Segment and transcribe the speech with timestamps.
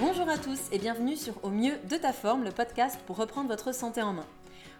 [0.00, 3.48] Bonjour à tous et bienvenue sur Au mieux de ta forme, le podcast pour reprendre
[3.48, 4.26] votre santé en main.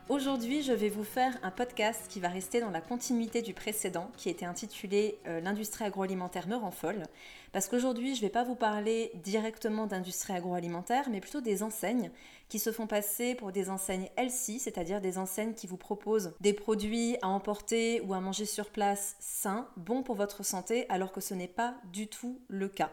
[0.08, 4.10] Aujourd'hui, je vais vous faire un podcast qui va rester dans la continuité du précédent,
[4.16, 7.04] qui était intitulé euh, L'industrie agroalimentaire me rend folle.
[7.52, 12.10] Parce qu'aujourd'hui, je ne vais pas vous parler directement d'industrie agroalimentaire, mais plutôt des enseignes
[12.48, 16.52] qui se font passer pour des enseignes LC, c'est-à-dire des enseignes qui vous proposent des
[16.54, 21.20] produits à emporter ou à manger sur place sains, bons pour votre santé, alors que
[21.20, 22.90] ce n'est pas du tout le cas.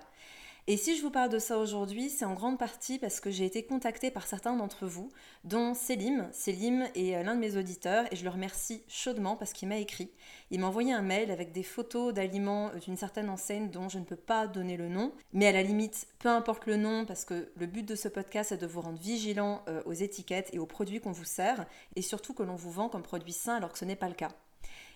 [0.72, 3.44] Et si je vous parle de ça aujourd'hui, c'est en grande partie parce que j'ai
[3.44, 5.12] été contactée par certains d'entre vous,
[5.44, 6.30] dont Selim.
[6.32, 9.80] Selim est euh, l'un de mes auditeurs et je le remercie chaudement parce qu'il m'a
[9.80, 10.12] écrit.
[10.50, 14.06] Il m'a envoyé un mail avec des photos d'aliments d'une certaine enseigne dont je ne
[14.06, 15.12] peux pas donner le nom.
[15.34, 18.54] Mais à la limite, peu importe le nom parce que le but de ce podcast
[18.54, 21.66] est de vous rendre vigilant euh, aux étiquettes et aux produits qu'on vous sert
[21.98, 24.16] et surtout que l'on vous vend comme produits sains alors que ce n'est pas le
[24.16, 24.32] cas.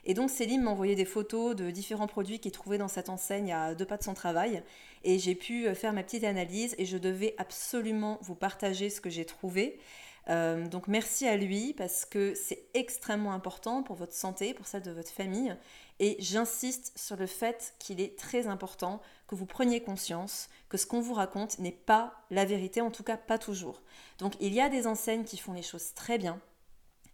[0.05, 3.51] Et donc Céline m'a envoyé des photos de différents produits qu'il trouvait dans cette enseigne
[3.51, 4.63] à deux pas de son travail.
[5.03, 9.01] Et j'ai pu euh, faire ma petite analyse et je devais absolument vous partager ce
[9.01, 9.79] que j'ai trouvé.
[10.27, 14.81] Euh, donc merci à lui parce que c'est extrêmement important pour votre santé, pour celle
[14.83, 15.55] de votre famille.
[15.99, 20.85] Et j'insiste sur le fait qu'il est très important que vous preniez conscience que ce
[20.85, 23.81] qu'on vous raconte n'est pas la vérité, en tout cas pas toujours.
[24.19, 26.39] Donc il y a des enseignes qui font les choses très bien,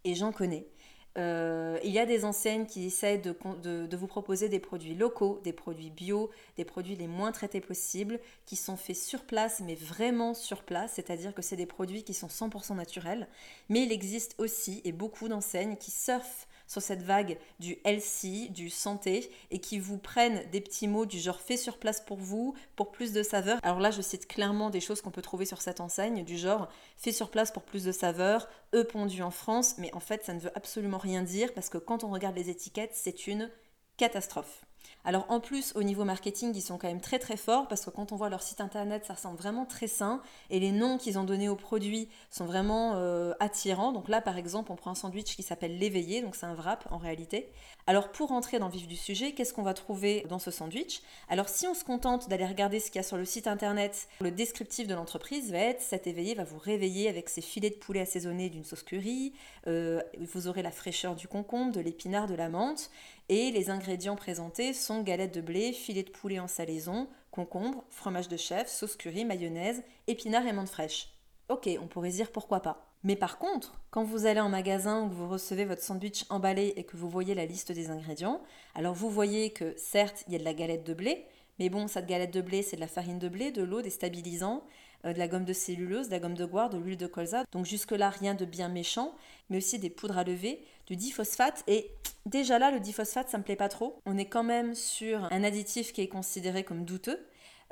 [0.03, 0.67] et j'en connais.
[1.17, 5.41] Euh, il y a des enseignes qui essaient de, de, vous proposer des produits locaux,
[5.43, 9.75] des produits bio, des produits les moins traités possibles, qui sont faits sur place, mais
[9.75, 13.27] vraiment sur place, c'est-à-dire que c'est des produits qui sont 100% naturels.
[13.67, 18.69] Mais il existe aussi, et beaucoup d'enseignes, qui surfent sur cette vague du healthy, du
[18.69, 22.55] santé, et qui vous prennent des petits mots du genre fait sur place pour vous,
[22.78, 23.59] pour plus de saveur.
[23.61, 26.69] Alors là, je cite clairement des choses qu'on peut trouver sur cette enseigne, du genre
[26.95, 30.33] fait sur place pour plus de saveur, eux pondu en France, mais en fait, ça
[30.33, 33.52] ne veut absolument rien dire parce que quand on regarde les étiquettes, c'est une
[33.97, 34.66] catastrophe.
[35.03, 37.89] Alors en plus, au niveau marketing, ils sont quand même très très forts parce que
[37.89, 41.17] quand on voit leur site internet, ça ressemble vraiment très sain et les noms qu'ils
[41.17, 43.91] ont donnés aux produits sont vraiment euh, attirants.
[43.91, 46.88] Donc là, par exemple, on prend un sandwich qui s'appelle l'éveillé, donc c'est un wrap
[46.91, 47.50] en réalité.
[47.88, 51.01] Alors pour rentrer dans le vif du sujet, qu'est-ce qu'on va trouver dans ce sandwich?
[51.29, 54.07] Alors si on se contente d'aller regarder ce qu'il y a sur le site internet,
[54.19, 57.75] le descriptif de l'entreprise va être cet éveillé va vous réveiller avec ses filets de
[57.75, 59.33] poulet assaisonnés d'une sauce curry,
[59.67, 62.91] euh, vous aurez la fraîcheur du concombre, de l'épinard, de la menthe
[63.29, 68.27] et les ingrédients présentés sont galettes de blé, filet de poulet en salaison, concombre, fromage
[68.27, 71.09] de chef, sauce curry, mayonnaise, épinards et menthe fraîche.
[71.49, 72.87] Ok, on pourrait dire pourquoi pas.
[73.03, 76.73] Mais par contre, quand vous allez en magasin ou que vous recevez votre sandwich emballé
[76.75, 78.41] et que vous voyez la liste des ingrédients,
[78.75, 81.25] alors vous voyez que certes, il y a de la galette de blé,
[81.59, 83.89] mais bon, cette galette de blé, c'est de la farine de blé, de l'eau, des
[83.89, 84.63] stabilisants,
[85.03, 87.44] de la gomme de cellulose, de la gomme de goire, de l'huile de colza.
[87.51, 89.16] Donc jusque-là, rien de bien méchant,
[89.50, 91.63] mais aussi des poudres à lever, du diphosphate.
[91.67, 91.91] Et
[92.25, 94.00] déjà là, le diphosphate, ça me plaît pas trop.
[94.06, 97.19] On est quand même sur un additif qui est considéré comme douteux.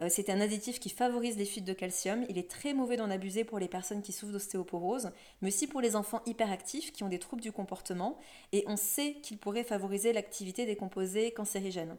[0.01, 2.25] Euh, c'est un additif qui favorise les fuites de calcium.
[2.29, 5.11] Il est très mauvais d'en abuser pour les personnes qui souffrent d'ostéoporose,
[5.41, 8.17] mais aussi pour les enfants hyperactifs qui ont des troubles du comportement.
[8.51, 11.97] Et on sait qu'il pourrait favoriser l'activité des composés cancérigènes.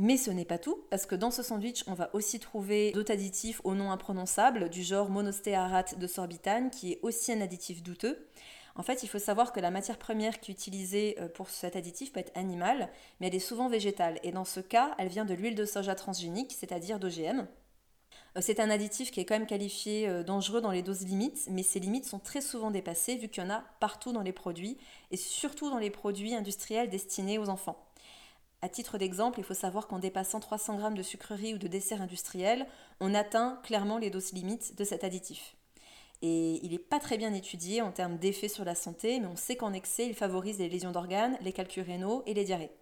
[0.00, 3.12] Mais ce n'est pas tout, parce que dans ce sandwich, on va aussi trouver d'autres
[3.12, 8.28] additifs au nom imprononçable, du genre monostéarate de sorbitane, qui est aussi un additif douteux.
[8.76, 11.74] En fait, il faut savoir que la matière première qui est utilisée euh, pour cet
[11.74, 14.20] additif peut être animale, mais elle est souvent végétale.
[14.22, 17.48] Et dans ce cas, elle vient de l'huile de soja transgénique, c'est-à-dire d'OGM.
[18.36, 21.48] Euh, c'est un additif qui est quand même qualifié euh, dangereux dans les doses limites,
[21.50, 24.32] mais ces limites sont très souvent dépassées vu qu'il y en a partout dans les
[24.32, 24.78] produits,
[25.10, 27.87] et surtout dans les produits industriels destinés aux enfants.
[28.60, 32.02] À titre d'exemple, il faut savoir qu'en dépassant 300 g de sucreries ou de desserts
[32.02, 32.66] industriels,
[33.00, 35.54] on atteint clairement les doses limites de cet additif.
[36.22, 39.36] Et il n'est pas très bien étudié en termes d'effet sur la santé, mais on
[39.36, 42.72] sait qu'en excès, il favorise les lésions d'organes, les calculs rénaux et les diarrhées.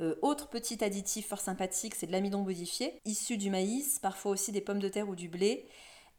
[0.00, 4.52] Euh, autre petit additif fort sympathique, c'est de l'amidon modifié, issu du maïs, parfois aussi
[4.52, 5.66] des pommes de terre ou du blé.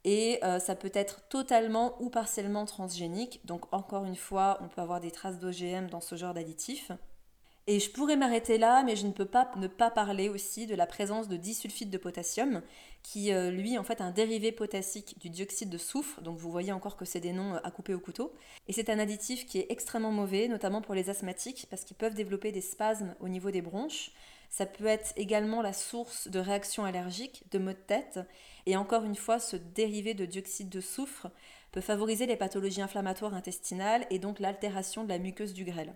[0.04, 3.40] Et euh, ça peut être totalement ou partiellement transgénique.
[3.44, 6.90] Donc encore une fois, on peut avoir des traces d'OGM dans ce genre d'additif.
[7.68, 10.76] Et je pourrais m'arrêter là, mais je ne peux pas ne pas parler aussi de
[10.76, 12.62] la présence de disulfide de potassium,
[13.02, 16.70] qui euh, lui en fait un dérivé potassique du dioxyde de soufre, donc vous voyez
[16.70, 18.32] encore que c'est des noms euh, à couper au couteau.
[18.68, 22.14] Et c'est un additif qui est extrêmement mauvais, notamment pour les asthmatiques, parce qu'ils peuvent
[22.14, 24.12] développer des spasmes au niveau des bronches.
[24.48, 28.20] Ça peut être également la source de réactions allergiques, de maux de tête.
[28.66, 31.26] Et encore une fois, ce dérivé de dioxyde de soufre
[31.72, 35.92] peut favoriser les pathologies inflammatoires intestinales et donc l'altération de la muqueuse du grêle.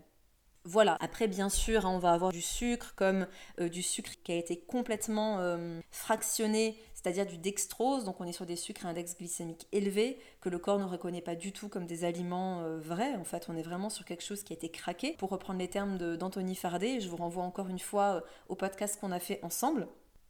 [0.64, 3.26] Voilà, après bien sûr, hein, on va avoir du sucre comme
[3.60, 8.32] euh, du sucre qui a été complètement euh, fractionné, c'est-à-dire du dextrose, donc on est
[8.32, 11.70] sur des sucres à index glycémique élevé, que le corps ne reconnaît pas du tout
[11.70, 14.56] comme des aliments euh, vrais, en fait on est vraiment sur quelque chose qui a
[14.56, 15.14] été craqué.
[15.18, 19.12] Pour reprendre les termes d'Anthony Fardet, je vous renvoie encore une fois au podcast qu'on
[19.12, 19.88] a fait ensemble.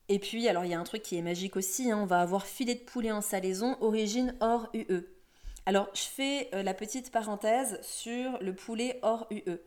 [0.09, 2.21] Et puis, alors il y a un truc qui est magique aussi, hein, on va
[2.21, 5.07] avoir filet de poulet en salaison, origine hors UE.
[5.67, 9.59] Alors, je fais la petite parenthèse sur le poulet hors UE.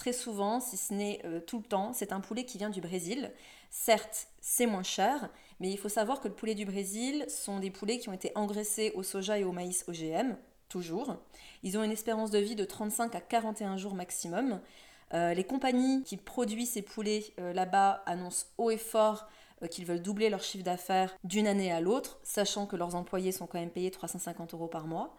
[0.00, 2.80] Très souvent, si ce n'est euh, tout le temps, c'est un poulet qui vient du
[2.80, 3.30] Brésil.
[3.68, 5.28] Certes, c'est moins cher,
[5.60, 8.32] mais il faut savoir que le poulet du Brésil sont des poulets qui ont été
[8.34, 10.38] engraissés au soja et au maïs OGM,
[10.70, 11.16] toujours.
[11.62, 14.62] Ils ont une espérance de vie de 35 à 41 jours maximum.
[15.12, 19.28] Euh, les compagnies qui produisent ces poulets là-bas annoncent haut et fort
[19.70, 23.46] qu'ils veulent doubler leur chiffre d'affaires d'une année à l'autre, sachant que leurs employés sont
[23.46, 25.14] quand même payés 350 euros par mois.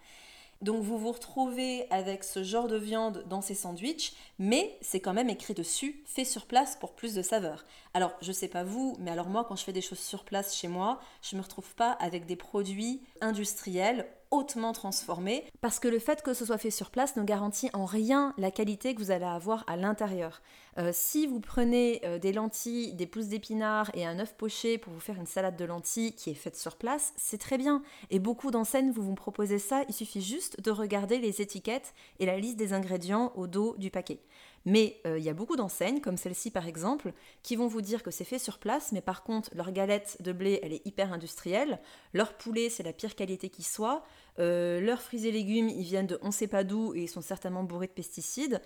[0.62, 5.14] Donc vous vous retrouvez avec ce genre de viande dans ces sandwichs, mais c'est quand
[5.14, 7.66] même écrit dessus, fait sur place pour plus de saveur.
[7.96, 10.56] Alors je sais pas vous, mais alors moi quand je fais des choses sur place
[10.56, 16.00] chez moi, je me retrouve pas avec des produits industriels hautement transformés, parce que le
[16.00, 19.12] fait que ce soit fait sur place ne garantit en rien la qualité que vous
[19.12, 20.42] allez avoir à l'intérieur.
[20.78, 24.94] Euh, si vous prenez euh, des lentilles, des pousses d'épinards et un œuf poché pour
[24.94, 27.84] vous faire une salade de lentilles qui est faite sur place, c'est très bien.
[28.10, 32.26] Et beaucoup d'enseignes vous vous proposez ça, il suffit juste de regarder les étiquettes et
[32.26, 34.20] la liste des ingrédients au dos du paquet.
[34.66, 37.14] Mais euh, il y a beaucoup d'enseignes, comme celle-ci par exemple,
[37.44, 40.32] qui vont vous dire que c'est fait sur place, mais par contre, leur galette de
[40.32, 41.80] blé, elle est hyper industrielle,
[42.14, 44.04] leur poulet, c'est la pire qualité qui soit,
[44.38, 47.64] leurs fruits et légumes, ils viennent de on sait pas d'où et ils sont certainement
[47.64, 48.62] bourrés de pesticides.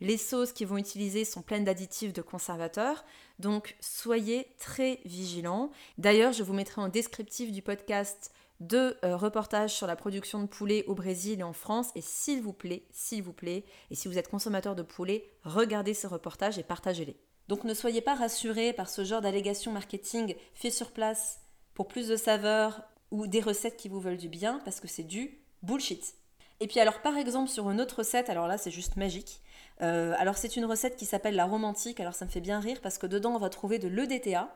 [0.00, 3.04] Les sauces qu'ils vont utiliser sont pleines d'additifs de conservateurs,
[3.38, 5.70] donc soyez très vigilants.
[5.98, 10.46] D'ailleurs, je vous mettrai en descriptif du podcast deux euh, reportages sur la production de
[10.46, 11.90] poulet au Brésil et en France.
[11.94, 15.94] Et s'il vous plaît, s'il vous plaît, et si vous êtes consommateur de poulet, regardez
[15.94, 17.16] ces reportages et partagez-les.
[17.48, 21.40] Donc ne soyez pas rassurés par ce genre d'allégations marketing fait sur place
[21.74, 25.02] pour plus de saveur ou des recettes qui vous veulent du bien, parce que c'est
[25.02, 26.14] du bullshit.
[26.60, 29.40] Et puis alors par exemple sur une autre recette, alors là c'est juste magique,
[29.82, 32.80] euh, alors c'est une recette qui s'appelle la romantique, alors ça me fait bien rire
[32.82, 34.54] parce que dedans on va trouver de l'EDTA.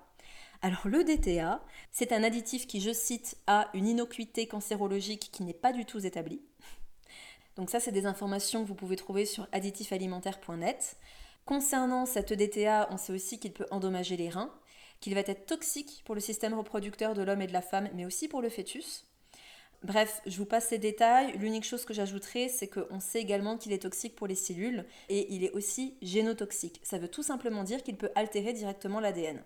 [0.64, 1.62] Alors l'EDTA,
[1.92, 6.06] c'est un additif qui, je cite, a une innocuité cancérologique qui n'est pas du tout
[6.06, 6.40] établie.
[7.56, 10.96] Donc ça c'est des informations que vous pouvez trouver sur additifsalimentaire.net.
[11.44, 14.50] Concernant cet EDTA, on sait aussi qu'il peut endommager les reins,
[15.00, 18.06] qu'il va être toxique pour le système reproducteur de l'homme et de la femme, mais
[18.06, 19.04] aussi pour le fœtus.
[19.82, 21.36] Bref, je vous passe ces détails.
[21.36, 25.30] L'unique chose que j'ajouterai, c'est qu'on sait également qu'il est toxique pour les cellules et
[25.34, 26.80] il est aussi génotoxique.
[26.82, 29.44] Ça veut tout simplement dire qu'il peut altérer directement l'ADN.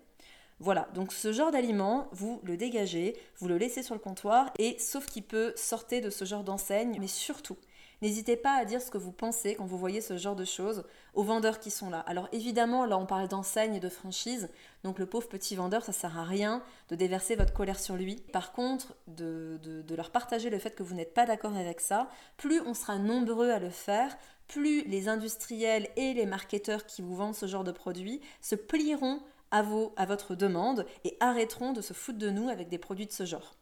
[0.59, 4.77] Voilà, donc ce genre d'aliment, vous le dégagez, vous le laissez sur le comptoir et
[4.77, 7.57] sauf qu'il peut sortir de ce genre d'enseigne, mais surtout,
[8.01, 10.85] N'hésitez pas à dire ce que vous pensez quand vous voyez ce genre de choses
[11.15, 11.99] aux vendeurs qui sont là.
[11.99, 14.49] Alors évidemment, là on parle d'enseigne et de franchise,
[14.85, 18.15] donc le pauvre petit vendeur, ça sert à rien de déverser votre colère sur lui.
[18.31, 22.09] Par contre, de, de leur partager le fait que vous n'êtes pas d'accord avec ça,
[22.37, 24.17] plus on sera nombreux à le faire,
[24.47, 29.19] plus les industriels et les marketeurs qui vous vendent ce genre de produits se plieront
[29.51, 33.07] à, vos, à votre demande et arrêteront de se foutre de nous avec des produits
[33.07, 33.55] de ce genre.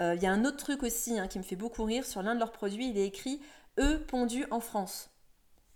[0.00, 2.04] Euh, il y a un autre truc aussi hein, qui me fait beaucoup rire.
[2.04, 3.40] Sur l'un de leurs produits, il est écrit
[3.78, 5.10] œufs pondus en France.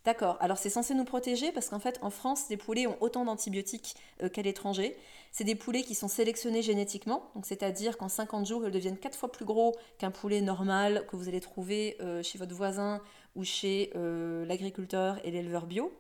[0.09, 3.27] D'accord, alors c'est censé nous protéger parce qu'en fait en France, les poulets ont autant
[3.27, 4.97] d'antibiotiques euh, qu'à l'étranger.
[5.33, 9.15] C'est des poulets qui sont sélectionnés génétiquement, donc c'est-à-dire qu'en 50 jours, ils deviennent 4
[9.19, 13.03] fois plus gros qu'un poulet normal que vous allez trouver euh, chez votre voisin
[13.37, 15.93] ou chez euh, l'agriculteur et l'éleveur bio.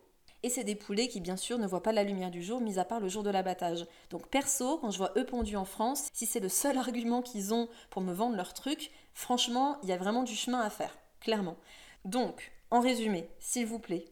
[0.43, 2.79] Et c'est des poulets qui bien sûr ne voient pas la lumière du jour, mis
[2.79, 3.87] à part le jour de l'abattage.
[4.11, 7.53] Donc perso, quand je vois eux pondus en France, si c'est le seul argument qu'ils
[7.53, 10.96] ont pour me vendre leur truc, franchement, il y a vraiment du chemin à faire,
[11.20, 11.56] clairement.
[12.05, 14.05] Donc, en résumé, s'il vous plaît,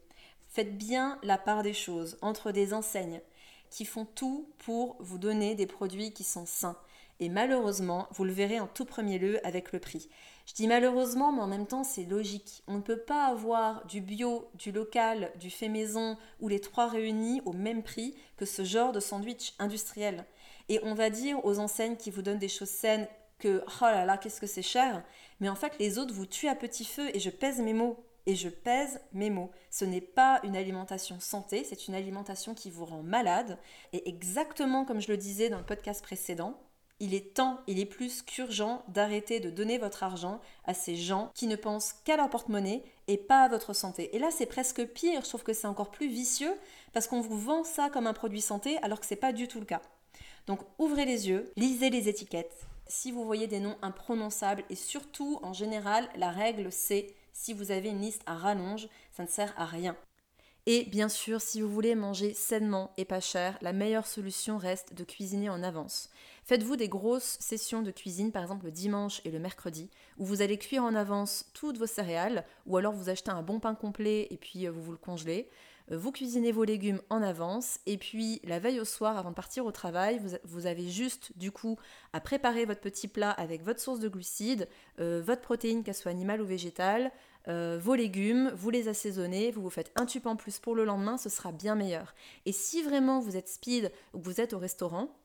[0.49, 3.21] faites bien la part des choses entre des enseignes
[3.69, 6.77] qui font tout pour vous donner des produits qui sont sains.
[7.19, 10.09] Et malheureusement, vous le verrez en tout premier lieu avec le prix.
[10.47, 12.63] Je dis malheureusement, mais en même temps, c'est logique.
[12.67, 16.87] On ne peut pas avoir du bio, du local, du fait maison ou les trois
[16.87, 20.25] réunis au même prix que ce genre de sandwich industriel.
[20.69, 23.07] Et on va dire aux enseignes qui vous donnent des choses saines
[23.39, 25.03] que oh là là, qu'est-ce que c'est cher,
[25.39, 28.03] mais en fait les autres vous tuent à petit feu et je pèse mes mots.
[28.25, 29.51] Et je pèse mes mots.
[29.69, 33.57] Ce n'est pas une alimentation santé, c'est une alimentation qui vous rend malade.
[33.93, 36.59] Et exactement comme je le disais dans le podcast précédent,
[36.99, 41.31] il est temps, il est plus qu'urgent d'arrêter de donner votre argent à ces gens
[41.35, 44.15] qui ne pensent qu'à leur porte-monnaie et pas à votre santé.
[44.15, 46.53] Et là, c'est presque pire, trouve que c'est encore plus vicieux
[46.93, 49.59] parce qu'on vous vend ça comme un produit santé alors que c'est pas du tout
[49.59, 49.81] le cas.
[50.47, 55.39] Donc ouvrez les yeux, lisez les étiquettes, si vous voyez des noms imprononçables et surtout
[55.43, 59.53] en général la règle c'est si vous avez une liste à rallonge, ça ne sert
[59.57, 59.95] à rien.
[60.65, 64.95] Et bien sûr, si vous voulez manger sainement et pas cher, la meilleure solution reste
[64.95, 66.09] de cuisiner en avance.
[66.47, 70.41] Faites-vous des grosses sessions de cuisine, par exemple le dimanche et le mercredi, où vous
[70.41, 74.27] allez cuire en avance toutes vos céréales, ou alors vous achetez un bon pain complet
[74.29, 75.49] et puis euh, vous vous le congelez.
[75.91, 79.35] euh, vous cuisinez vos légumes en avance et puis la veille au soir avant de
[79.35, 81.75] partir au travail, vous, avez juste du coup
[82.13, 84.69] à préparer votre petit plat avec votre source de glucides,
[85.01, 87.11] euh, votre protéine, qu'elle soit animale ou végétale,
[87.45, 91.17] vos légumes, vous les assaisonnez, vous vous faites un tube en plus pour le lendemain,
[91.17, 92.13] ce sera bien meilleur.
[92.45, 95.15] Et si vraiment vous êtes speed ou que vous êtes au restaurant,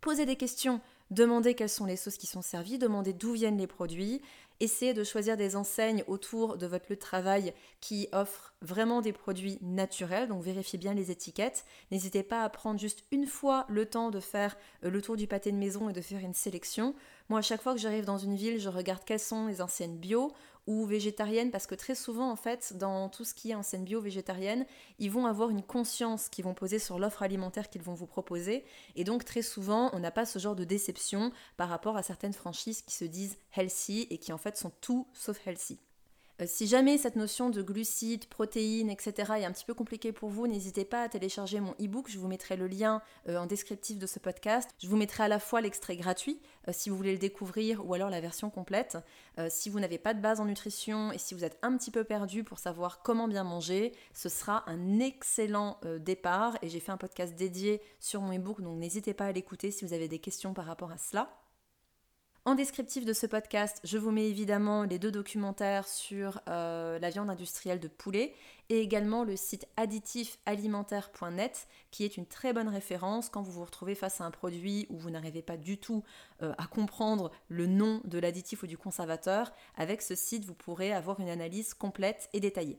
[0.00, 3.66] posez des questions, demandez quelles sont les sauces qui sont servies, demandez d'où viennent les
[3.66, 4.20] produits,
[4.60, 9.12] Essayez de choisir des enseignes autour de votre lieu de travail qui offrent vraiment des
[9.12, 11.64] produits naturels, donc vérifiez bien les étiquettes.
[11.92, 15.28] N'hésitez pas à prendre juste une fois le temps de faire euh, le tour du
[15.28, 16.96] pâté de maison et de faire une sélection.
[17.28, 19.96] Moi, à chaque fois que j'arrive dans une ville, je regarde quelles sont les enseignes
[19.96, 20.32] bio
[20.68, 24.02] ou végétariennes parce que très souvent en fait dans tout ce qui est enseigne bio
[24.02, 24.66] végétarienne
[24.98, 28.64] ils vont avoir une conscience qu'ils vont poser sur l'offre alimentaire qu'ils vont vous proposer
[28.94, 32.34] et donc très souvent on n'a pas ce genre de déception par rapport à certaines
[32.34, 35.78] franchises qui se disent healthy et qui en fait sont tout sauf healthy.
[36.40, 39.32] Euh, si jamais cette notion de glucides, protéines, etc.
[39.38, 42.06] est un petit peu compliquée pour vous, n'hésitez pas à télécharger mon e-book.
[42.08, 44.70] Je vous mettrai le lien euh, en descriptif de ce podcast.
[44.78, 47.94] Je vous mettrai à la fois l'extrait gratuit euh, si vous voulez le découvrir ou
[47.94, 48.98] alors la version complète.
[49.48, 52.04] si vous n'avez pas de base en nutrition et si vous êtes un petit peu
[52.04, 56.96] perdu pour savoir comment bien manger, ce sera un excellent départ et j'ai fait un
[56.96, 60.54] podcast dédié sur mon e-book donc n'hésitez pas à l'écouter si vous avez des questions
[60.54, 61.47] par rapport à cela.
[62.48, 67.10] En descriptif de ce podcast, je vous mets évidemment les deux documentaires sur euh, la
[67.10, 68.32] viande industrielle de poulet
[68.70, 73.94] et également le site additifalimentaire.net qui est une très bonne référence quand vous vous retrouvez
[73.94, 76.04] face à un produit où vous n'arrivez pas du tout
[76.42, 79.52] euh, à comprendre le nom de l'additif ou du conservateur.
[79.76, 82.78] Avec ce site, vous pourrez avoir une analyse complète et détaillée.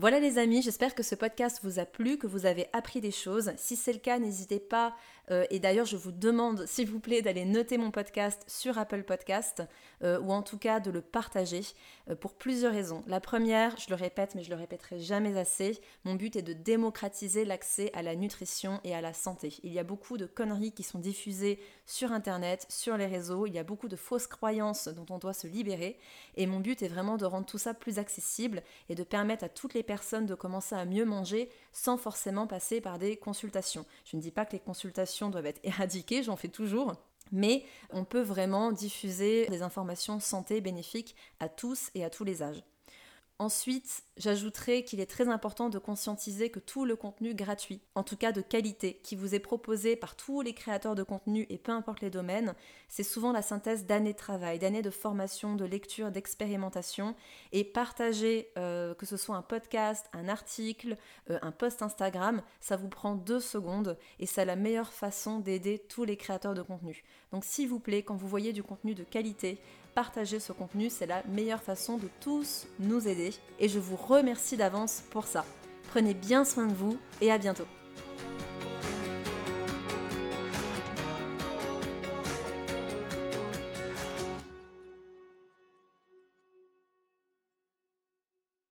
[0.00, 3.10] Voilà les amis, j'espère que ce podcast vous a plu, que vous avez appris des
[3.10, 3.50] choses.
[3.56, 4.94] Si c'est le cas, n'hésitez pas,
[5.30, 9.02] euh, et d'ailleurs je vous demande s'il vous plaît d'aller noter mon podcast sur Apple
[9.02, 9.62] Podcast,
[10.02, 11.62] euh, ou en tout cas de le partager,
[12.08, 13.02] euh, pour plusieurs raisons.
[13.06, 16.52] La première, je le répète, mais je le répéterai jamais assez, mon but est de
[16.52, 19.54] démocratiser l'accès à la nutrition et à la santé.
[19.62, 23.54] Il y a beaucoup de conneries qui sont diffusées sur Internet, sur les réseaux, il
[23.54, 25.98] y a beaucoup de fausses croyances dont on doit se libérer,
[26.36, 29.48] et mon but est vraiment de rendre tout ça plus accessible et de permettre à
[29.48, 33.86] toutes les personnes de commencer à mieux manger sans forcément passer par des consultations.
[34.04, 36.94] Je ne dis pas que les consultations doivent être éradiquées, j'en fais toujours.
[37.32, 42.42] Mais on peut vraiment diffuser des informations santé bénéfiques à tous et à tous les
[42.42, 42.62] âges.
[43.40, 48.16] Ensuite, j'ajouterai qu'il est très important de conscientiser que tout le contenu gratuit, en tout
[48.16, 51.70] cas de qualité, qui vous est proposé par tous les créateurs de contenu et peu
[51.70, 52.56] importe les domaines,
[52.88, 57.14] c'est souvent la synthèse d'années de travail, d'années de formation, de lecture, d'expérimentation.
[57.52, 60.96] Et partager, euh, que ce soit un podcast, un article,
[61.30, 65.78] euh, un post Instagram, ça vous prend deux secondes et c'est la meilleure façon d'aider
[65.78, 67.04] tous les créateurs de contenu.
[67.30, 69.60] Donc s'il vous plaît, quand vous voyez du contenu de qualité,
[69.98, 74.56] partager ce contenu, c'est la meilleure façon de tous nous aider et je vous remercie
[74.56, 75.44] d'avance pour ça.
[75.90, 77.66] Prenez bien soin de vous et à bientôt.